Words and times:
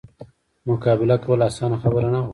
مقابله 0.69 1.15
کول 1.23 1.39
اسانه 1.49 1.75
خبره 1.83 2.09
نه 2.13 2.19
وه. 2.23 2.29